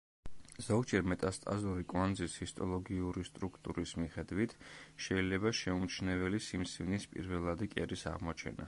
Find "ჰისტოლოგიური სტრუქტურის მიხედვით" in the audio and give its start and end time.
2.43-4.57